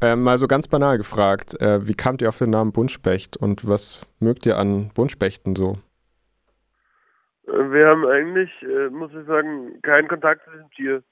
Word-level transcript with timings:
Äh, 0.00 0.16
mal 0.16 0.38
so 0.38 0.46
ganz 0.46 0.66
banal 0.66 0.96
gefragt, 0.96 1.60
äh, 1.60 1.86
wie 1.86 1.94
kamt 1.94 2.22
ihr 2.22 2.28
auf 2.30 2.38
den 2.38 2.50
Namen 2.50 2.72
Buntspecht 2.72 3.36
und 3.36 3.68
was 3.68 4.06
mögt 4.18 4.46
ihr 4.46 4.56
an 4.56 4.90
Buntspechten 4.94 5.54
so? 5.54 5.74
Äh, 7.46 7.70
wir 7.70 7.88
haben 7.88 8.06
eigentlich, 8.06 8.50
äh, 8.62 8.88
muss 8.88 9.12
ich 9.12 9.26
sagen, 9.26 9.82
keinen 9.82 10.08
Kontakt 10.08 10.44
zu 10.44 10.50
diesem 10.52 10.70
Tier. 10.70 11.02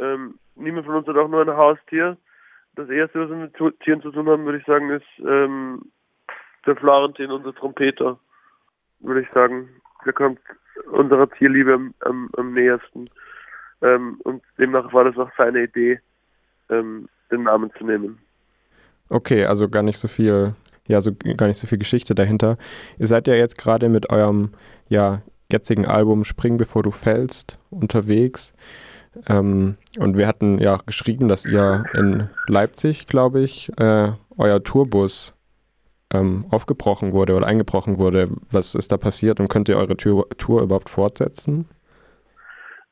Ähm, 0.00 0.38
niemand 0.56 0.86
von 0.86 0.96
uns 0.96 1.06
hat 1.06 1.16
auch 1.16 1.28
nur 1.28 1.42
ein 1.42 1.56
Haustier. 1.56 2.16
Das 2.74 2.88
erste, 2.88 3.20
was 3.20 3.30
wir 3.30 3.36
mit 3.36 3.80
Tieren 3.80 4.02
zu 4.02 4.10
tun 4.10 4.28
haben, 4.28 4.44
würde 4.44 4.58
ich 4.58 4.66
sagen, 4.66 4.90
ist 4.90 5.06
ähm, 5.20 5.92
der 6.66 6.74
Florentin, 6.74 7.30
unser 7.30 7.54
Trompeter, 7.54 8.18
würde 8.98 9.20
ich 9.20 9.30
sagen. 9.30 9.68
Der 10.04 10.12
kommt 10.12 10.40
unserer 10.90 11.30
Tierliebe 11.30 11.74
am, 11.74 11.94
am, 12.00 12.28
am 12.36 12.52
nähersten. 12.52 13.08
Ähm, 13.82 14.20
und 14.24 14.42
demnach 14.58 14.92
war 14.92 15.04
das 15.04 15.16
auch 15.16 15.30
seine 15.36 15.62
Idee, 15.62 16.00
ähm, 16.70 17.08
den 17.30 17.44
Namen 17.44 17.70
zu 17.78 17.84
nehmen. 17.84 18.18
Okay, 19.10 19.44
also 19.44 19.68
gar 19.68 19.82
nicht 19.82 19.98
so 19.98 20.08
viel, 20.08 20.54
ja, 20.86 21.00
so 21.00 21.12
gar 21.36 21.46
nicht 21.46 21.58
so 21.58 21.66
viel 21.66 21.78
Geschichte 21.78 22.14
dahinter. 22.14 22.56
Ihr 22.98 23.06
seid 23.06 23.26
ja 23.26 23.34
jetzt 23.34 23.58
gerade 23.58 23.88
mit 23.88 24.10
eurem, 24.10 24.50
ja, 24.88 25.22
jetzigen 25.52 25.86
Album 25.86 26.24
Spring 26.24 26.56
bevor 26.56 26.82
du 26.82 26.90
fällst 26.90 27.58
unterwegs. 27.70 28.52
Ähm, 29.28 29.76
und 29.98 30.16
wir 30.16 30.26
hatten 30.26 30.58
ja 30.58 30.76
auch 30.76 30.86
geschrieben, 30.86 31.28
dass 31.28 31.44
ihr 31.44 31.84
in 31.94 32.28
Leipzig, 32.48 33.06
glaube 33.06 33.42
ich, 33.42 33.70
äh, 33.78 34.12
euer 34.36 34.64
Tourbus 34.64 35.34
ähm, 36.12 36.46
aufgebrochen 36.50 37.12
wurde 37.12 37.34
oder 37.34 37.46
eingebrochen 37.46 37.98
wurde. 37.98 38.30
Was 38.50 38.74
ist 38.74 38.90
da 38.90 38.96
passiert 38.96 39.38
und 39.38 39.48
könnt 39.48 39.68
ihr 39.68 39.76
eure 39.76 39.96
Tour, 39.96 40.28
Tour 40.36 40.62
überhaupt 40.62 40.90
fortsetzen? 40.90 41.66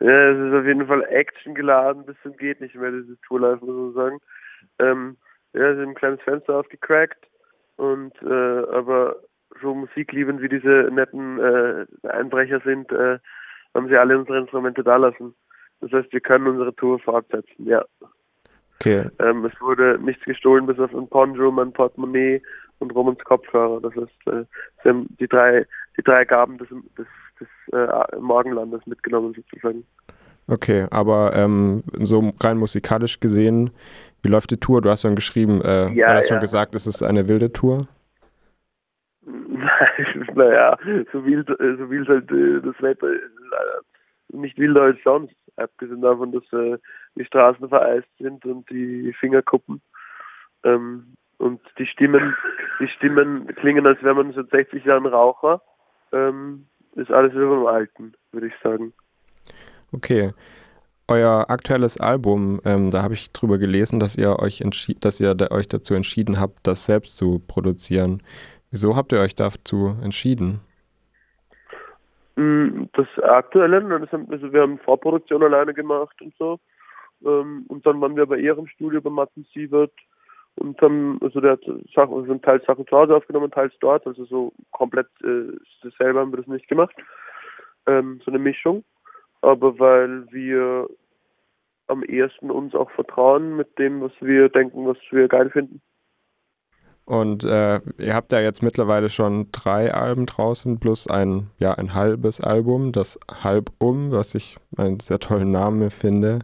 Ja, 0.02 0.30
es 0.30 0.38
ist 0.38 0.52
auf 0.52 0.66
jeden 0.66 0.86
Fall 0.88 1.04
Action 1.10 1.54
geladen, 1.54 2.04
bis 2.04 2.16
zum 2.22 2.36
geht 2.36 2.60
nicht 2.60 2.74
mehr, 2.74 2.90
diese 2.90 3.20
Tourlife, 3.20 3.64
muss 3.64 3.76
man 3.76 3.92
sagen. 3.92 4.18
Ähm, 4.80 5.16
ja, 5.52 5.70
es 5.70 5.78
ist 5.78 5.86
ein 5.86 5.94
kleines 5.94 6.20
Fenster 6.22 6.56
aufgecrackt 6.56 7.24
und 7.76 8.12
äh, 8.22 8.66
aber 8.72 9.16
so 9.60 9.74
Musiklieben 9.74 10.40
wie 10.40 10.48
diese 10.48 10.88
netten 10.90 11.38
äh, 11.38 11.86
Einbrecher 12.08 12.60
sind, 12.64 12.90
äh, 12.90 13.18
haben 13.74 13.88
sie 13.88 13.96
alle 13.96 14.18
unsere 14.18 14.38
Instrumente 14.38 14.82
da 14.82 14.96
lassen. 14.96 15.36
Das 15.80 15.92
heißt, 15.92 16.12
wir 16.12 16.20
können 16.20 16.48
unsere 16.48 16.74
Tour 16.74 16.98
fortsetzen, 16.98 17.66
ja. 17.66 17.84
Okay. 18.80 19.08
Ähm, 19.20 19.44
es 19.44 19.60
wurde 19.60 20.00
nichts 20.02 20.24
gestohlen, 20.24 20.66
bis 20.66 20.80
auf 20.80 20.92
ein 20.92 21.08
Poncho, 21.08 21.52
mein 21.52 21.72
Portemonnaie 21.72 22.42
und 22.80 22.92
Romans 22.92 23.22
Kopfhörer. 23.22 23.80
Das 23.80 23.94
heißt, 23.94 24.26
äh, 24.26 24.44
sie 24.82 24.88
haben 24.88 25.06
die 25.20 25.28
drei, 25.28 25.64
die 25.96 26.02
drei 26.02 26.24
Gaben 26.24 26.58
des, 26.58 26.68
des, 26.98 27.06
des 27.42 27.74
äh, 27.74 28.16
Morgenlandes 28.18 28.86
mitgenommen 28.86 29.34
sozusagen. 29.34 29.84
Okay, 30.48 30.86
aber 30.90 31.32
ähm, 31.34 31.84
so 32.00 32.32
rein 32.40 32.58
musikalisch 32.58 33.20
gesehen, 33.20 33.70
wie 34.22 34.28
läuft 34.28 34.50
die 34.50 34.58
Tour? 34.58 34.80
Du 34.80 34.90
hast 34.90 35.02
schon 35.02 35.14
geschrieben, 35.14 35.60
äh, 35.62 35.90
ja, 35.90 36.08
du 36.08 36.18
hast 36.18 36.28
ja. 36.28 36.34
schon 36.34 36.40
gesagt, 36.40 36.74
es 36.74 36.86
ist 36.86 37.04
eine 37.04 37.28
wilde 37.28 37.52
Tour. 37.52 37.86
naja, 40.34 40.76
so 41.12 41.24
wild, 41.24 41.48
äh, 41.48 41.76
so 41.76 41.90
wild 41.90 42.08
halt 42.08 42.30
äh, 42.30 42.60
das 42.60 42.80
Wetter 42.82 43.12
ist 43.12 43.22
nicht 44.32 44.58
wilder 44.58 44.82
als 44.82 44.98
sonst, 45.04 45.34
abgesehen 45.56 46.00
davon, 46.00 46.32
dass 46.32 46.44
äh, 46.52 46.78
die 47.14 47.24
Straßen 47.24 47.68
vereist 47.68 48.08
sind 48.18 48.44
und 48.44 48.68
die 48.70 49.12
Fingerkuppen. 49.18 49.80
Ähm, 50.64 51.14
und 51.38 51.60
die 51.78 51.86
Stimmen, 51.86 52.36
die 52.80 52.88
Stimmen 52.88 53.46
klingen, 53.56 53.86
als 53.86 54.02
wäre 54.02 54.14
man 54.14 54.32
seit 54.32 54.50
60 54.50 54.84
Jahren 54.84 55.06
Raucher. 55.06 55.60
Ähm, 56.12 56.66
ist 56.94 57.10
alles 57.10 57.32
über 57.32 57.56
dem 57.56 57.66
Alten, 57.66 58.14
würde 58.32 58.48
ich 58.48 58.54
sagen. 58.62 58.92
Okay. 59.92 60.32
Euer 61.08 61.46
aktuelles 61.48 62.00
Album, 62.00 62.60
ähm, 62.64 62.90
da 62.90 63.02
habe 63.02 63.14
ich 63.14 63.32
drüber 63.32 63.58
gelesen, 63.58 64.00
dass 64.00 64.16
ihr 64.16 64.38
euch 64.38 64.62
dass 65.00 65.20
ihr 65.20 65.34
da 65.34 65.50
euch 65.50 65.68
dazu 65.68 65.94
entschieden 65.94 66.40
habt, 66.40 66.66
das 66.66 66.86
selbst 66.86 67.16
zu 67.16 67.40
produzieren. 67.46 68.22
Wieso 68.70 68.96
habt 68.96 69.12
ihr 69.12 69.20
euch 69.20 69.34
dazu 69.34 69.96
entschieden? 70.02 70.60
Mm, 72.36 72.84
das 72.94 73.06
aktuelle, 73.22 73.76
also 74.30 74.52
wir 74.52 74.62
haben 74.62 74.78
Vorproduktion 74.78 75.42
alleine 75.42 75.74
gemacht 75.74 76.20
und 76.22 76.32
so. 76.38 76.58
Ähm, 77.24 77.64
und 77.68 77.84
dann 77.84 78.00
waren 78.00 78.16
wir 78.16 78.26
bei 78.26 78.38
ihrem 78.38 78.66
Studio 78.66 79.02
bei 79.02 79.10
Martin 79.10 79.44
Sievert 79.52 79.92
und 80.56 80.80
haben, 80.80 81.18
also 81.22 81.40
der 81.40 81.52
hat 81.52 81.64
Sachen, 81.94 82.14
also 82.14 82.34
teils 82.36 82.64
Sachen 82.66 82.86
zu 82.86 82.96
Hause 82.96 83.16
aufgenommen, 83.16 83.50
teils 83.50 83.72
dort, 83.80 84.06
also 84.06 84.24
so 84.24 84.52
komplett 84.70 85.08
äh, 85.22 85.52
selber 85.98 86.20
haben 86.20 86.32
wir 86.32 86.38
das 86.38 86.46
nicht 86.46 86.68
gemacht. 86.68 86.94
Ähm, 87.86 88.20
so 88.24 88.30
eine 88.30 88.38
Mischung. 88.38 88.84
Aber 89.40 89.78
weil 89.78 90.30
wir 90.30 90.88
am 91.88 92.04
ehesten 92.04 92.50
uns 92.50 92.74
auch 92.74 92.90
vertrauen 92.92 93.56
mit 93.56 93.78
dem, 93.78 94.00
was 94.00 94.12
wir 94.20 94.48
denken, 94.48 94.86
was 94.86 94.98
wir 95.10 95.28
geil 95.28 95.50
finden. 95.50 95.80
Und 97.04 97.44
äh, 97.44 97.80
ihr 97.98 98.14
habt 98.14 98.30
ja 98.30 98.40
jetzt 98.40 98.62
mittlerweile 98.62 99.10
schon 99.10 99.50
drei 99.50 99.92
Alben 99.92 100.26
draußen, 100.26 100.78
plus 100.78 101.08
ein, 101.08 101.50
ja, 101.58 101.74
ein 101.74 101.94
halbes 101.94 102.40
Album, 102.40 102.92
das 102.92 103.18
Halbum, 103.42 104.12
was 104.12 104.36
ich 104.36 104.56
einen 104.76 105.00
sehr 105.00 105.18
tollen 105.18 105.50
Namen 105.50 105.90
finde. 105.90 106.40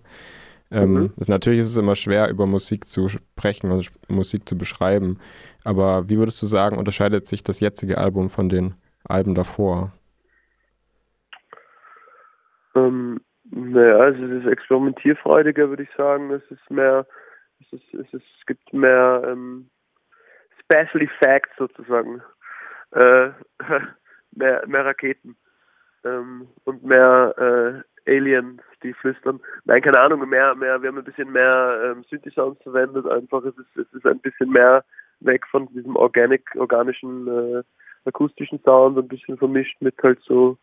Ähm, 0.70 0.92
mhm. 0.92 1.12
natürlich 1.26 1.60
ist 1.60 1.70
es 1.70 1.76
immer 1.76 1.96
schwer, 1.96 2.28
über 2.28 2.46
Musik 2.46 2.84
zu 2.84 3.08
sprechen 3.08 3.70
und 3.70 3.90
Musik 4.08 4.46
zu 4.48 4.56
beschreiben. 4.56 5.18
Aber 5.64 6.08
wie 6.08 6.18
würdest 6.18 6.42
du 6.42 6.46
sagen, 6.46 6.76
unterscheidet 6.76 7.26
sich 7.26 7.42
das 7.42 7.60
jetzige 7.60 7.98
Album 7.98 8.28
von 8.28 8.48
den 8.48 8.74
Alben 9.04 9.34
davor? 9.34 9.92
Ähm, 12.74 13.20
naja, 13.50 13.96
also 13.96 14.24
es 14.24 14.44
ist 14.44 14.50
experimentierfreudiger, 14.50 15.70
würde 15.70 15.84
ich 15.84 15.90
sagen. 15.96 16.30
Es 16.30 16.42
ist 16.50 16.70
mehr, 16.70 17.06
es, 17.60 17.72
ist, 17.72 17.94
es, 17.94 18.12
ist, 18.12 18.24
es 18.38 18.46
gibt 18.46 18.72
mehr 18.72 19.22
ähm, 19.26 19.70
Special 20.60 21.02
Effects 21.02 21.50
sozusagen. 21.56 22.22
Äh, 22.92 23.30
mehr, 24.32 24.66
mehr 24.66 24.84
Raketen 24.84 25.36
ähm, 26.04 26.48
und 26.64 26.84
mehr 26.84 27.84
äh, 28.06 28.10
Aliens, 28.10 28.60
die 28.82 28.92
flüstern. 28.94 29.40
Nein, 29.64 29.82
keine 29.82 30.00
Ahnung, 30.00 30.28
mehr, 30.28 30.54
mehr, 30.54 30.82
wir 30.82 30.88
haben 30.88 30.98
ein 30.98 31.04
bisschen 31.04 31.32
mehr 31.32 31.80
ähm, 31.84 32.04
Synthi-Sounds 32.08 32.62
verwendet, 32.62 33.06
einfach 33.06 33.44
es 33.44 33.56
ist, 33.58 33.76
es 33.76 33.92
ist 33.92 34.06
ein 34.06 34.20
bisschen 34.20 34.50
mehr 34.50 34.84
weg 35.20 35.44
von 35.50 35.66
diesem 35.68 35.96
organic, 35.96 36.44
organischen 36.56 37.26
äh, 37.28 37.62
akustischen 38.04 38.60
Sound, 38.64 38.98
ein 38.98 39.08
bisschen 39.08 39.36
vermischt 39.36 39.76
mit 39.80 39.94
halt 40.02 40.20
so, 40.26 40.56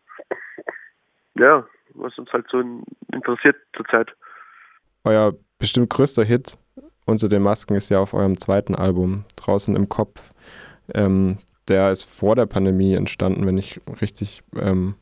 ja, 1.34 1.66
was 1.94 2.18
uns 2.18 2.32
halt 2.32 2.46
so 2.50 2.62
interessiert 3.12 3.56
zurzeit. 3.74 4.14
Euer 5.04 5.34
bestimmt 5.58 5.90
größter 5.90 6.24
Hit 6.24 6.58
unter 7.06 7.28
den 7.28 7.42
Masken 7.42 7.74
ist 7.74 7.88
ja 7.88 8.00
auf 8.00 8.14
eurem 8.14 8.36
zweiten 8.36 8.74
Album, 8.74 9.24
Draußen 9.36 9.76
im 9.76 9.88
Kopf. 9.88 10.32
Ähm, 10.92 11.38
der 11.68 11.92
ist 11.92 12.04
vor 12.04 12.34
der 12.36 12.46
Pandemie 12.46 12.94
entstanden, 12.94 13.46
wenn 13.46 13.58
ich 13.58 13.80
richtig, 14.00 14.42
ähm, 14.56 14.94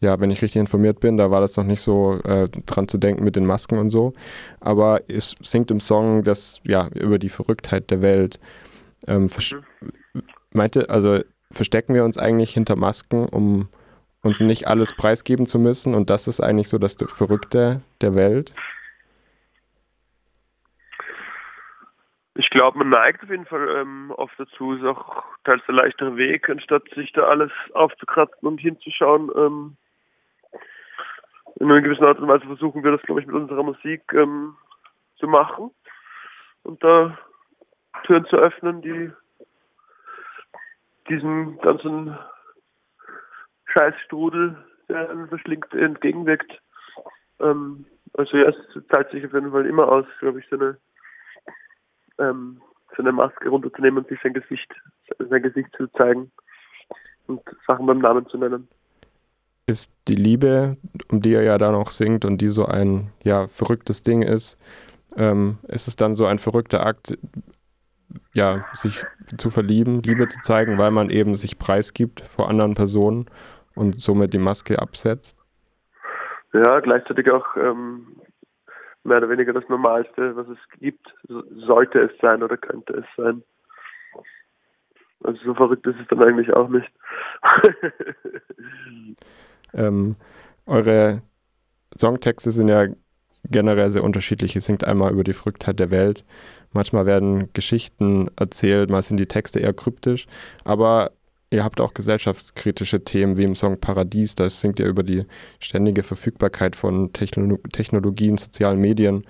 ja, 0.00 0.20
wenn 0.20 0.30
ich 0.30 0.42
richtig 0.42 0.60
informiert 0.60 1.00
bin. 1.00 1.16
Da 1.16 1.30
war 1.30 1.40
das 1.40 1.56
noch 1.56 1.64
nicht 1.64 1.80
so 1.80 2.20
äh, 2.24 2.48
dran 2.66 2.88
zu 2.88 2.98
denken 2.98 3.24
mit 3.24 3.36
den 3.36 3.46
Masken 3.46 3.78
und 3.78 3.90
so. 3.90 4.12
Aber 4.60 5.00
es 5.08 5.34
singt 5.42 5.70
im 5.70 5.80
Song 5.80 6.24
das, 6.24 6.60
ja, 6.64 6.88
über 6.94 7.18
die 7.18 7.30
Verrücktheit 7.30 7.90
der 7.90 8.02
Welt. 8.02 8.38
Ähm, 9.06 9.30
meinte, 10.52 10.90
also 10.90 11.20
verstecken 11.50 11.94
wir 11.94 12.04
uns 12.04 12.18
eigentlich 12.18 12.52
hinter 12.52 12.76
Masken, 12.76 13.26
um 13.28 13.68
uns 14.22 14.40
nicht 14.40 14.66
alles 14.66 14.94
preisgeben 14.94 15.46
zu 15.46 15.58
müssen? 15.58 15.94
Und 15.94 16.10
das 16.10 16.26
ist 16.26 16.40
eigentlich 16.40 16.68
so 16.68 16.78
das 16.78 16.96
Verrückte 17.06 17.82
der 18.00 18.14
Welt? 18.14 18.52
Ich 22.38 22.50
glaube, 22.50 22.78
man 22.78 22.90
neigt 22.90 23.22
auf 23.22 23.30
jeden 23.30 23.46
Fall 23.46 23.66
ähm, 23.80 24.12
oft 24.14 24.34
dazu, 24.38 24.74
ist 24.74 24.84
auch 24.84 25.24
teils 25.44 25.62
der 25.66 25.74
leichtere 25.74 26.16
Weg, 26.16 26.50
anstatt 26.50 26.82
sich 26.94 27.10
da 27.12 27.22
alles 27.22 27.50
aufzukratzen 27.72 28.46
und 28.46 28.60
hinzuschauen. 28.60 29.30
Ähm, 29.34 29.76
in 31.56 31.70
einer 31.70 31.80
gewissen 31.80 32.04
Art 32.04 32.18
und 32.18 32.28
Weise 32.28 32.46
versuchen 32.46 32.84
wir 32.84 32.92
das, 32.92 33.02
glaube 33.02 33.20
ich, 33.20 33.26
mit 33.26 33.36
unserer 33.36 33.62
Musik 33.62 34.02
ähm, 34.12 34.56
zu 35.16 35.26
machen 35.26 35.70
und 36.62 36.82
da 36.82 37.18
Türen 38.04 38.26
zu 38.26 38.36
öffnen, 38.36 38.82
die 38.82 39.10
diesem 41.08 41.58
ganzen 41.58 42.18
Scheißstrudel, 43.66 44.56
der 44.88 45.10
einen 45.10 45.28
verschlingt, 45.28 45.72
entgegenwirkt. 45.72 46.60
Ähm, 47.40 47.86
also 48.14 48.36
ja, 48.36 48.48
es 48.48 48.86
zahlt 48.88 49.10
sich 49.10 49.24
auf 49.24 49.32
jeden 49.32 49.52
Fall 49.52 49.66
immer 49.66 49.88
aus, 49.88 50.06
glaube 50.20 50.40
ich, 50.40 50.48
so 50.48 50.56
eine 50.56 50.78
ähm, 52.18 52.60
seine 52.96 53.12
Maske 53.12 53.48
runterzunehmen 53.48 53.98
und 53.98 54.08
sich 54.08 54.18
sein 54.22 54.32
Gesicht, 54.32 54.72
sein 55.18 55.42
Gesicht 55.42 55.68
zu 55.76 55.86
zeigen 55.88 56.30
und 57.26 57.42
Sachen 57.66 57.86
beim 57.86 57.98
Namen 57.98 58.26
zu 58.28 58.38
nennen. 58.38 58.68
Ist 59.68 59.92
die 60.06 60.14
Liebe, 60.14 60.76
um 61.10 61.20
die 61.20 61.34
er 61.34 61.42
ja 61.42 61.58
da 61.58 61.72
noch 61.72 61.90
singt 61.90 62.24
und 62.24 62.38
die 62.38 62.48
so 62.48 62.66
ein 62.66 63.12
ja 63.24 63.48
verrücktes 63.48 64.04
Ding 64.04 64.22
ist, 64.22 64.56
ähm, 65.16 65.58
ist 65.66 65.88
es 65.88 65.96
dann 65.96 66.14
so 66.14 66.24
ein 66.26 66.38
verrückter 66.38 66.86
Akt, 66.86 67.18
ja, 68.32 68.64
sich 68.74 69.04
zu 69.38 69.50
verlieben, 69.50 70.02
Liebe 70.02 70.28
zu 70.28 70.40
zeigen, 70.40 70.78
weil 70.78 70.92
man 70.92 71.10
eben 71.10 71.34
sich 71.34 71.58
preisgibt 71.58 72.20
vor 72.20 72.48
anderen 72.48 72.74
Personen 72.74 73.26
und 73.74 74.00
somit 74.00 74.32
die 74.34 74.38
Maske 74.38 74.78
absetzt? 74.80 75.36
Ja, 76.52 76.78
gleichzeitig 76.80 77.28
auch 77.30 77.56
ähm, 77.56 78.16
mehr 79.02 79.18
oder 79.18 79.30
weniger 79.30 79.52
das 79.52 79.68
Normalste, 79.68 80.36
was 80.36 80.46
es 80.48 80.58
gibt, 80.78 81.12
sollte 81.66 82.00
es 82.00 82.12
sein 82.20 82.42
oder 82.42 82.56
könnte 82.56 82.92
es 82.94 83.06
sein. 83.16 83.42
Also 85.24 85.42
so 85.44 85.54
verrückt 85.54 85.86
ist 85.86 85.98
es 86.00 86.06
dann 86.08 86.22
eigentlich 86.22 86.52
auch 86.52 86.68
nicht. 86.68 86.90
ähm, 89.76 90.16
eure 90.66 91.22
Songtexte 91.96 92.50
sind 92.50 92.68
ja 92.68 92.86
generell 93.50 93.90
sehr 93.90 94.04
unterschiedlich. 94.04 94.54
Ihr 94.54 94.62
singt 94.62 94.84
einmal 94.84 95.12
über 95.12 95.24
die 95.24 95.32
Verrücktheit 95.32 95.78
der 95.78 95.90
Welt. 95.90 96.24
Manchmal 96.72 97.06
werden 97.06 97.52
Geschichten 97.52 98.28
erzählt, 98.36 98.90
mal 98.90 99.02
sind 99.02 99.18
die 99.18 99.26
Texte 99.26 99.60
eher 99.60 99.72
kryptisch. 99.72 100.26
Aber 100.64 101.12
ihr 101.50 101.64
habt 101.64 101.80
auch 101.80 101.94
gesellschaftskritische 101.94 103.04
Themen 103.04 103.36
wie 103.36 103.44
im 103.44 103.54
Song 103.54 103.78
Paradies. 103.78 104.34
Da 104.34 104.50
singt 104.50 104.80
ihr 104.80 104.86
über 104.86 105.02
die 105.02 105.24
ständige 105.60 106.02
Verfügbarkeit 106.02 106.76
von 106.76 107.12
Techno 107.12 107.56
Technologien, 107.72 108.36
sozialen 108.36 108.80
Medien. 108.80 109.24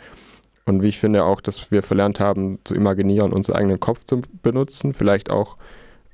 Und 0.64 0.82
wie 0.82 0.88
ich 0.88 0.98
finde 0.98 1.24
auch, 1.24 1.40
dass 1.40 1.70
wir 1.70 1.82
verlernt 1.82 2.18
haben, 2.18 2.58
zu 2.64 2.74
imaginieren, 2.74 3.32
unseren 3.32 3.56
eigenen 3.56 3.78
Kopf 3.78 4.04
zu 4.04 4.22
benutzen. 4.42 4.94
Vielleicht 4.94 5.30
auch 5.30 5.56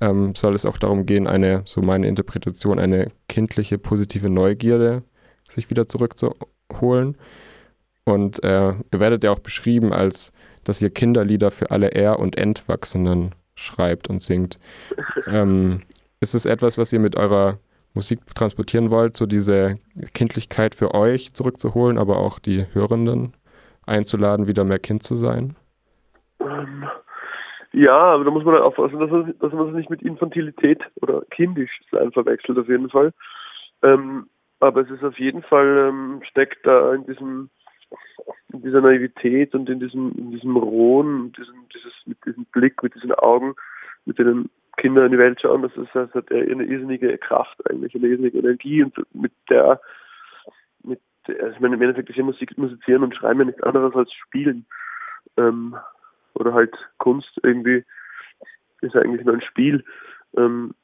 ähm, 0.02 0.34
soll 0.34 0.54
es 0.56 0.66
auch 0.66 0.78
darum 0.78 1.06
gehen, 1.06 1.28
eine, 1.28 1.62
so 1.64 1.80
meine 1.80 2.08
Interpretation, 2.08 2.80
eine 2.80 3.12
kindliche, 3.28 3.78
positive 3.78 4.28
Neugierde 4.28 5.04
sich 5.48 5.70
wieder 5.70 5.86
zurückzuholen. 5.86 7.16
Und 8.04 8.42
äh, 8.42 8.72
ihr 8.72 9.00
werdet 9.00 9.22
ja 9.22 9.30
auch 9.30 9.38
beschrieben, 9.38 9.92
als 9.92 10.32
dass 10.64 10.82
ihr 10.82 10.90
Kinderlieder 10.90 11.52
für 11.52 11.70
alle 11.70 11.88
Er- 11.88 12.18
und 12.18 12.36
Entwachsenen 12.36 13.32
schreibt 13.54 14.10
und 14.10 14.20
singt. 14.20 14.58
ähm, 15.28 15.82
ist 16.20 16.34
es 16.34 16.46
etwas, 16.46 16.78
was 16.78 16.92
ihr 16.92 17.00
mit 17.00 17.16
eurer 17.16 17.58
Musik 17.94 18.20
transportieren 18.34 18.90
wollt, 18.90 19.16
so 19.16 19.26
diese 19.26 19.78
Kindlichkeit 20.14 20.74
für 20.74 20.94
euch 20.94 21.32
zurückzuholen, 21.34 21.98
aber 21.98 22.18
auch 22.18 22.40
die 22.40 22.66
Hörenden 22.72 23.34
einzuladen, 23.86 24.48
wieder 24.48 24.64
mehr 24.64 24.78
Kind 24.78 25.02
zu 25.04 25.14
sein? 25.14 25.54
Ähm, 26.40 26.86
ja, 27.72 27.96
aber 27.96 28.24
da 28.24 28.30
muss 28.30 28.44
man 28.44 28.54
halt 28.54 28.64
aufpassen, 28.64 28.98
dass 28.98 29.10
man, 29.10 29.34
dass 29.38 29.52
man 29.52 29.66
das 29.66 29.74
nicht 29.74 29.90
mit 29.90 30.02
Infantilität 30.02 30.82
oder 31.00 31.22
kindisch 31.30 31.80
sein 31.90 32.12
verwechselt, 32.12 32.58
auf 32.58 32.68
jeden 32.68 32.90
Fall. 32.90 33.12
Ähm, 33.82 34.28
aber 34.60 34.82
es 34.82 34.90
ist 34.90 35.02
auf 35.02 35.18
jeden 35.18 35.42
Fall, 35.42 35.88
ähm, 35.88 36.22
steckt 36.28 36.66
da 36.66 36.94
in 36.94 37.06
diesem 37.06 37.50
in 38.52 38.62
dieser 38.62 38.80
Naivität 38.80 39.54
und 39.54 39.68
in 39.68 39.80
diesem, 39.80 40.12
in 40.16 40.30
diesem 40.30 40.56
rohen, 40.56 41.32
diesem, 41.32 41.68
dieses, 41.74 41.92
mit 42.06 42.18
diesem 42.24 42.44
Blick, 42.46 42.82
mit 42.82 42.94
diesen 42.94 43.12
Augen, 43.12 43.54
mit 44.04 44.18
denen 44.18 44.50
Kinder 44.76 45.04
in 45.04 45.12
die 45.12 45.18
Welt 45.18 45.40
schauen, 45.40 45.62
das, 45.62 45.76
ist, 45.76 45.90
das 45.94 46.12
hat 46.14 46.30
eine 46.30 46.64
irrsinnige 46.64 47.16
Kraft 47.18 47.58
eigentlich, 47.68 47.94
eine 47.94 48.08
irrsinnige 48.08 48.38
Energie 48.38 48.82
und 48.82 48.94
mit 49.14 49.32
der, 49.50 49.80
mit 50.82 51.00
also 51.28 51.52
ich 51.54 51.60
meine, 51.60 51.76
im 51.76 51.82
Endeffekt 51.82 52.10
ist 52.10 52.16
ja 52.16 52.24
Musik, 52.24 52.56
musizieren 52.56 53.02
und 53.02 53.14
schreiben 53.14 53.40
ja 53.40 53.46
nichts 53.46 53.62
anderes 53.62 53.94
als 53.94 54.12
spielen. 54.12 54.66
Ähm, 55.36 55.76
oder 56.34 56.52
halt 56.54 56.74
Kunst 56.98 57.30
irgendwie 57.42 57.84
ist 58.80 58.96
eigentlich 58.96 59.24
nur 59.24 59.34
ein 59.34 59.42
Spiel. 59.42 59.84
Ähm, 60.36 60.74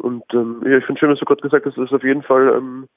und 0.00 0.24
ähm, 0.32 0.62
ja, 0.66 0.78
ich 0.78 0.84
finde 0.84 0.98
schön, 0.98 1.10
dass 1.10 1.18
du 1.18 1.24
gerade 1.24 1.42
gesagt 1.42 1.66
hast, 1.66 1.76
das 1.78 1.86
ist 1.86 1.94
auf 1.94 2.04
jeden 2.04 2.22
Fall 2.22 2.54
ähm, 2.56 2.88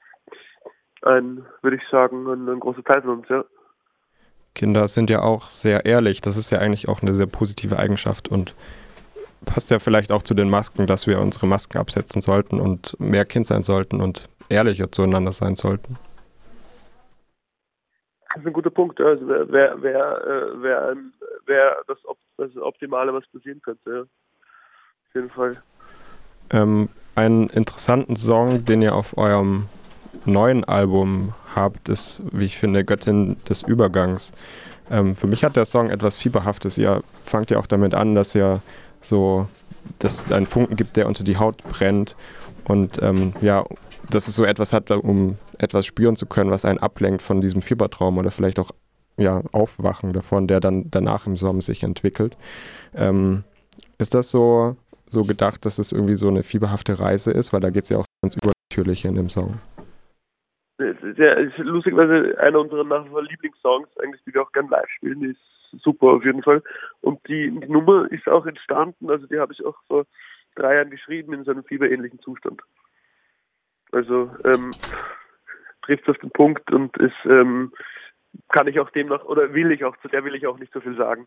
ein, 1.02 1.44
würde 1.62 1.76
ich 1.76 1.82
sagen, 1.90 2.26
ein, 2.26 2.48
ein 2.48 2.60
großer 2.60 2.84
Teil 2.84 3.02
von 3.02 3.18
uns, 3.18 3.28
ja. 3.28 3.44
Kinder 4.54 4.88
sind 4.88 5.08
ja 5.08 5.22
auch 5.22 5.50
sehr 5.50 5.86
ehrlich. 5.86 6.20
Das 6.20 6.36
ist 6.36 6.50
ja 6.50 6.58
eigentlich 6.58 6.88
auch 6.88 7.00
eine 7.00 7.14
sehr 7.14 7.26
positive 7.26 7.78
Eigenschaft 7.78 8.28
und 8.28 8.54
passt 9.44 9.70
ja 9.70 9.78
vielleicht 9.78 10.10
auch 10.10 10.22
zu 10.22 10.34
den 10.34 10.50
Masken, 10.50 10.86
dass 10.86 11.06
wir 11.06 11.20
unsere 11.20 11.46
Masken 11.46 11.78
absetzen 11.78 12.20
sollten 12.20 12.60
und 12.60 12.98
mehr 12.98 13.24
Kind 13.24 13.46
sein 13.46 13.62
sollten 13.62 14.00
und 14.00 14.28
ehrlicher 14.48 14.90
zueinander 14.90 15.32
sein 15.32 15.54
sollten. 15.54 15.96
Das 18.38 18.44
ist 18.44 18.50
ein 18.50 18.52
guter 18.52 18.70
Punkt. 18.70 19.00
Also 19.00 19.26
wer, 19.26 19.50
wer, 19.50 19.76
wer, 19.82 20.52
wer, 20.60 20.96
wer 21.46 21.76
das, 21.88 21.98
das 22.36 22.56
Optimale, 22.62 23.12
was 23.12 23.26
passieren 23.32 23.60
könnte. 23.60 24.02
Auf 24.02 25.14
jeden 25.14 25.28
Fall. 25.28 25.60
Ähm, 26.50 26.88
einen 27.16 27.50
interessanten 27.50 28.14
Song, 28.14 28.64
den 28.64 28.80
ihr 28.80 28.94
auf 28.94 29.18
eurem 29.18 29.66
neuen 30.24 30.62
Album 30.62 31.34
habt, 31.52 31.88
ist, 31.88 32.22
wie 32.30 32.44
ich 32.44 32.58
finde, 32.58 32.84
Göttin 32.84 33.42
des 33.48 33.64
Übergangs. 33.64 34.30
Ähm, 34.88 35.16
für 35.16 35.26
mich 35.26 35.42
hat 35.42 35.56
der 35.56 35.64
Song 35.64 35.90
etwas 35.90 36.16
Fieberhaftes. 36.16 36.78
Ihr 36.78 37.02
fangt 37.24 37.50
ja 37.50 37.58
auch 37.58 37.66
damit 37.66 37.92
an, 37.92 38.14
dass 38.14 38.36
ihr 38.36 38.60
so, 39.00 39.48
dass 39.98 40.30
einen 40.30 40.46
Funken 40.46 40.76
gibt, 40.76 40.96
der 40.96 41.08
unter 41.08 41.24
die 41.24 41.38
Haut 41.38 41.56
brennt 41.64 42.14
und 42.62 43.02
ähm, 43.02 43.32
ja, 43.40 43.64
dass 44.08 44.28
es 44.28 44.36
so 44.36 44.44
etwas 44.44 44.72
hat, 44.72 44.92
um 44.92 45.38
etwas 45.58 45.86
spüren 45.86 46.16
zu 46.16 46.26
können, 46.26 46.50
was 46.50 46.64
einen 46.64 46.78
ablenkt 46.78 47.22
von 47.22 47.40
diesem 47.40 47.62
Fiebertraum 47.62 48.18
oder 48.18 48.30
vielleicht 48.30 48.58
auch 48.58 48.70
ja, 49.16 49.42
Aufwachen 49.52 50.12
davon, 50.12 50.46
der 50.46 50.60
dann 50.60 50.90
danach 50.90 51.26
im 51.26 51.36
Sommer 51.36 51.60
sich 51.60 51.82
entwickelt. 51.82 52.36
Ähm, 52.94 53.44
ist 53.98 54.14
das 54.14 54.30
so, 54.30 54.76
so 55.08 55.24
gedacht, 55.24 55.64
dass 55.66 55.78
es 55.78 55.92
irgendwie 55.92 56.14
so 56.14 56.28
eine 56.28 56.44
fieberhafte 56.44 57.00
Reise 57.00 57.32
ist? 57.32 57.52
Weil 57.52 57.60
da 57.60 57.70
geht 57.70 57.84
es 57.84 57.88
ja 57.90 57.98
auch 57.98 58.04
ganz 58.22 58.36
übernatürlich 58.36 59.04
in 59.04 59.16
dem 59.16 59.28
Song 59.28 59.58
sehr, 61.18 61.36
ist 61.36 61.58
lustigerweise 61.58 62.38
einer 62.38 62.60
unserer 62.60 62.84
nach 62.84 63.04
Lieblingssongs, 63.04 63.88
eigentlich, 63.98 64.22
die 64.24 64.32
wir 64.32 64.42
auch 64.42 64.52
gerne 64.52 64.70
live 64.70 64.88
spielen, 64.88 65.20
die 65.20 65.30
ist 65.30 65.82
super 65.82 66.06
auf 66.06 66.24
jeden 66.24 66.42
Fall. 66.42 66.62
Und 67.00 67.18
die, 67.28 67.50
die 67.50 67.68
Nummer 67.68 68.10
ist 68.10 68.28
auch 68.28 68.46
entstanden, 68.46 69.10
also 69.10 69.26
die 69.26 69.38
habe 69.38 69.52
ich 69.52 69.64
auch 69.64 69.76
vor 69.88 70.06
drei 70.54 70.76
Jahren 70.76 70.90
geschrieben 70.90 71.34
in 71.34 71.44
so 71.44 71.50
einem 71.50 71.64
fieberähnlichen 71.64 72.20
Zustand. 72.20 72.62
Also 73.90 74.30
ähm, 74.44 74.70
trifft 75.88 76.08
auf 76.08 76.18
den 76.18 76.30
Punkt 76.30 76.70
und 76.70 76.96
ist 76.98 77.16
ähm, 77.24 77.72
kann 78.50 78.68
ich 78.68 78.78
auch 78.78 78.90
demnach 78.90 79.24
oder 79.24 79.54
will 79.54 79.72
ich 79.72 79.84
auch 79.84 79.96
zu 79.98 80.08
der 80.08 80.24
will 80.24 80.34
ich 80.34 80.46
auch 80.46 80.58
nicht 80.58 80.72
so 80.72 80.80
viel 80.80 80.96
sagen. 80.96 81.26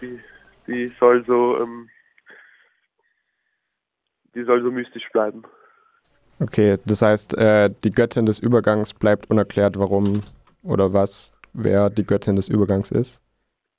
Die, 0.00 0.20
die 0.66 0.92
soll 0.98 1.24
so 1.26 1.58
ähm, 1.60 1.88
die 4.34 4.44
soll 4.44 4.62
so 4.62 4.70
mystisch 4.70 5.08
bleiben. 5.12 5.44
Okay, 6.40 6.78
das 6.86 7.02
heißt, 7.02 7.38
äh, 7.38 7.70
die 7.84 7.92
Göttin 7.92 8.26
des 8.26 8.38
Übergangs 8.38 8.94
bleibt 8.94 9.30
unerklärt, 9.30 9.78
warum 9.78 10.22
oder 10.62 10.92
was, 10.92 11.34
wer 11.52 11.90
die 11.90 12.04
Göttin 12.04 12.36
des 12.36 12.48
Übergangs 12.48 12.90
ist? 12.90 13.22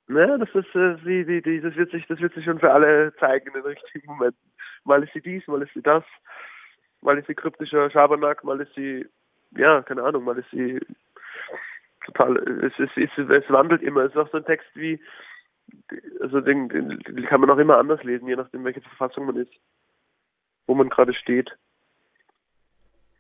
Naja, 0.08 0.38
das 0.38 0.50
ist 0.50 0.76
äh, 0.76 0.96
die, 1.04 1.26
die, 1.26 1.42
die, 1.42 1.62
das 1.62 1.76
wird 1.76 1.92
sich, 1.92 2.06
das 2.08 2.20
wird 2.20 2.34
sich 2.34 2.46
schon 2.46 2.60
für 2.60 2.72
alle 2.72 3.14
zeigen 3.20 3.48
in 3.48 3.54
den 3.54 3.64
richtigen 3.64 4.08
Momenten. 4.08 4.52
Mal 4.84 5.04
ist 5.04 5.14
sie 5.14 5.22
dies, 5.22 5.48
mal 5.48 5.62
ist 5.62 5.74
sie 5.74 5.82
das, 5.82 6.04
mal 7.02 7.18
ist 7.18 7.28
sie 7.28 7.36
kryptischer 7.36 7.90
Schabernack, 7.90 8.44
mal 8.44 8.60
ist 8.60 8.74
sie, 8.76 9.06
ja, 9.58 9.82
keine 9.82 10.04
Ahnung, 10.04 10.24
mal 10.24 10.38
ist 10.38 10.50
sie 10.52 10.80
total, 12.06 12.38
es, 12.38 12.74
es, 12.78 12.90
es, 12.96 13.30
es 13.30 13.50
wandelt 13.50 13.82
immer. 13.82 14.02
Es 14.02 14.12
ist 14.12 14.18
auch 14.18 14.30
so 14.32 14.38
ein 14.38 14.46
Text 14.46 14.68
wie, 14.76 15.00
also 16.22 16.42
den, 16.42 16.70
den, 16.70 17.00
den 17.00 17.26
kann 17.26 17.42
man 17.42 17.50
auch 17.50 17.58
immer 17.58 17.78
anders 17.78 18.04
lesen, 18.04 18.28
je 18.28 18.36
nachdem, 18.36 18.64
welche 18.64 18.82
Verfassung 18.82 19.26
man 19.26 19.38
ist, 19.38 19.52
wo 20.68 20.76
man 20.76 20.90
gerade 20.90 21.14
steht. 21.14 21.52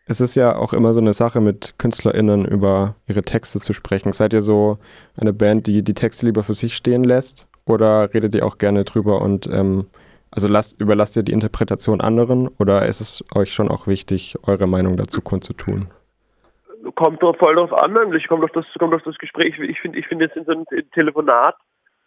Es 0.05 0.19
ist 0.19 0.35
ja 0.35 0.55
auch 0.55 0.73
immer 0.73 0.93
so 0.93 0.99
eine 0.99 1.13
Sache, 1.13 1.39
mit 1.39 1.75
KünstlerInnen 1.77 2.45
über 2.45 2.95
ihre 3.07 3.21
Texte 3.21 3.59
zu 3.59 3.71
sprechen. 3.71 4.11
Seid 4.11 4.33
ihr 4.33 4.41
so 4.41 4.77
eine 5.15 5.31
Band, 5.31 5.65
die 5.65 5.81
die 5.81 5.93
Texte 5.93 6.25
lieber 6.25 6.43
für 6.43 6.53
sich 6.53 6.75
stehen 6.75 7.05
lässt? 7.05 7.47
Oder 7.65 8.13
redet 8.13 8.35
ihr 8.35 8.45
auch 8.45 8.57
gerne 8.57 8.83
drüber 8.83 9.21
und 9.21 9.47
ähm, 9.47 9.85
also 10.29 10.49
lasst, 10.49 10.81
überlasst 10.81 11.15
ihr 11.15 11.23
die 11.23 11.31
Interpretation 11.31 12.01
anderen? 12.01 12.49
Oder 12.49 12.85
ist 12.85 12.99
es 12.99 13.23
euch 13.33 13.53
schon 13.53 13.69
auch 13.69 13.87
wichtig, 13.87 14.35
eure 14.43 14.67
Meinung 14.67 14.97
dazu 14.97 15.21
kundzutun? 15.21 15.87
Kommt 16.95 17.23
doch 17.23 17.37
voll 17.37 17.55
drauf 17.55 17.71
an, 17.73 17.97
eigentlich. 17.97 18.27
Kommt 18.27 18.43
auf 18.43 18.51
das, 18.51 18.65
kommt 18.77 18.93
auf 18.93 19.03
das 19.03 19.17
Gespräch. 19.17 19.57
Ich 19.59 19.79
finde, 19.79 19.99
ich 19.99 20.07
finde 20.07 20.25
jetzt 20.25 20.35
in 20.35 20.45
so 20.45 20.51
einem 20.51 20.65
Telefonat, 20.93 21.55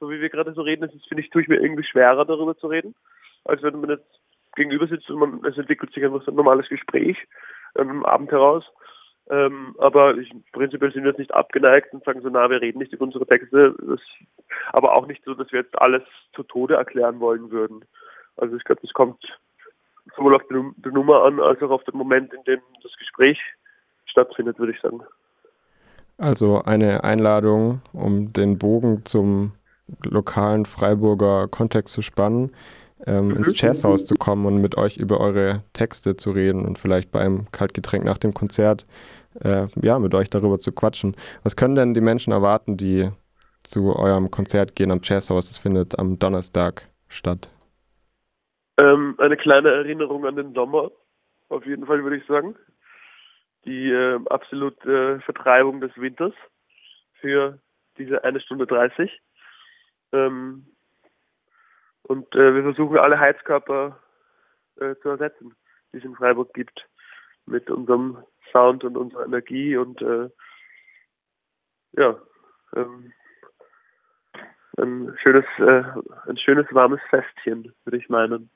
so 0.01 0.11
wie 0.11 0.21
wir 0.21 0.29
gerade 0.29 0.53
so 0.53 0.63
reden, 0.63 0.85
ist, 0.85 1.09
finde 1.09 1.23
ich, 1.23 1.31
tue 1.31 1.43
ich 1.43 1.49
mir 1.49 1.61
irgendwie 1.61 1.85
schwerer, 1.85 2.25
darüber 2.25 2.57
zu 2.57 2.67
reden, 2.67 2.95
als 3.45 3.63
wenn 3.63 3.81
man 3.81 3.91
jetzt 3.91 4.21
gegenüber 4.55 4.87
sitzt 4.87 5.11
und 5.11 5.19
man, 5.19 5.45
es 5.45 5.57
entwickelt 5.57 5.93
sich 5.93 6.05
einfach 6.05 6.23
so 6.25 6.31
ein 6.31 6.37
normales 6.37 6.69
Gespräch 6.69 7.17
ähm, 7.79 8.05
Abend 8.05 8.31
heraus. 8.31 8.65
Ähm, 9.29 9.75
aber 9.79 10.17
ich, 10.19 10.31
prinzipiell 10.53 10.93
sind 10.93 11.03
wir 11.03 11.11
jetzt 11.11 11.19
nicht 11.19 11.35
abgeneigt 11.35 11.93
und 11.93 12.05
sagen 12.05 12.21
so, 12.23 12.29
na, 12.29 12.49
wir 12.49 12.61
reden 12.61 12.79
nicht 12.79 12.93
über 12.93 13.05
unsere 13.05 13.27
Texte. 13.27 13.75
Das, 13.79 14.01
aber 14.73 14.95
auch 14.95 15.07
nicht 15.07 15.25
so, 15.25 15.35
dass 15.35 15.51
wir 15.53 15.61
jetzt 15.61 15.79
alles 15.81 16.03
zu 16.35 16.43
Tode 16.43 16.75
erklären 16.75 17.19
wollen 17.19 17.51
würden. 17.51 17.85
Also 18.37 18.57
ich 18.57 18.65
glaube, 18.65 18.83
das 18.83 18.93
kommt 18.93 19.25
sowohl 20.17 20.37
auf 20.37 20.43
die, 20.49 20.91
Nummer 20.91 21.25
an, 21.25 21.41
als 21.41 21.61
auch 21.63 21.71
auf 21.71 21.85
den 21.85 21.97
Moment, 21.97 22.33
in 22.33 22.45
dem 22.45 22.61
das 22.83 22.93
Gespräch 22.99 23.41
stattfindet, 24.17 24.59
würde 24.59 24.73
ich 24.73 24.81
sagen. 24.81 25.03
Also 26.19 26.63
eine 26.63 27.05
Einladung, 27.05 27.83
um 27.93 28.33
den 28.33 28.57
Bogen 28.57 29.05
zum 29.05 29.53
lokalen 30.03 30.65
Freiburger 30.65 31.47
Kontext 31.49 31.93
zu 31.95 32.03
spannen 32.03 32.53
ähm, 33.07 33.31
ins 33.37 33.49
mhm. 33.49 33.55
Jazzhaus 33.55 34.07
zu 34.07 34.15
kommen 34.15 34.47
und 34.47 34.63
mit 34.63 34.77
euch 34.79 34.97
über 34.97 35.21
eure 35.21 35.63
Texte 35.75 36.17
zu 36.17 36.31
reden 36.31 36.65
und 36.65 36.79
vielleicht 36.79 37.13
beim 37.13 37.47
Kaltgetränk 37.53 38.05
nach 38.05 38.19
dem 38.19 38.33
Konzert 38.33 38.87
äh, 39.43 39.67
ja, 39.83 39.99
mit 39.99 40.15
euch 40.15 40.31
darüber 40.31 40.59
zu 40.59 40.73
quatschen. 40.73 41.15
Was 41.43 41.57
können 41.57 41.75
denn 41.75 41.93
die 41.93 42.01
Menschen 42.01 42.33
erwarten, 42.33 42.79
die 42.79 43.11
zu 43.63 43.95
eurem 43.95 44.31
Konzert 44.31 44.75
gehen 44.75 44.91
am 44.91 45.01
Jazzhaus? 45.03 45.49
Das 45.49 45.59
findet 45.59 45.99
am 45.99 46.19
Donnerstag 46.19 46.89
statt. 47.09 47.51
Ähm, 48.79 49.15
eine 49.19 49.37
kleine 49.37 49.71
Erinnerung 49.71 50.25
an 50.27 50.37
den 50.37 50.55
Sommer, 50.55 50.91
auf 51.51 51.67
jeden 51.67 51.85
Fall 51.87 52.03
würde 52.03 52.17
ich 52.17 52.27
sagen. 52.27 52.57
Die 53.67 53.91
äh, 53.91 54.21
absolute 54.31 55.19
äh, 55.19 55.21
Vertreibung 55.21 55.81
des 55.81 55.97
Winters 55.97 56.35
für 57.21 57.59
diese 57.99 58.23
eine 58.25 58.41
Stunde 58.41 58.67
30. 58.67 59.11
Ähm, 60.13 60.67
und 62.03 62.33
äh, 62.35 62.55
wir 62.55 62.63
versuchen 62.63 62.99
alle 62.99 63.19
Heizkörper 63.19 64.01
äh, 64.77 64.95
zu 65.03 65.09
ersetzen, 65.09 65.57
die 65.93 65.99
es 65.99 66.05
in 66.05 66.15
Freiburg 66.15 66.55
gibt, 66.55 66.87
mit 67.47 67.69
unserem 67.71 68.23
Sound 68.53 68.85
und 68.85 68.97
unserer 68.97 69.27
Energie 69.27 69.77
und 69.77 70.01
äh, 70.03 70.29
ja, 71.93 72.17
ähm, 72.75 73.13
ein 74.79 75.17
schönes, 75.23 75.45
äh, 75.59 75.83
ein 76.29 76.37
schönes 76.37 76.67
warmes 76.73 77.01
Festchen, 77.09 77.75
würde 77.85 77.97
ich 77.97 78.09
meinen. 78.09 78.51